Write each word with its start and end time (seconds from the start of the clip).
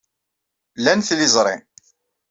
Lan 0.83 0.99
tiliẓri. 1.07 1.55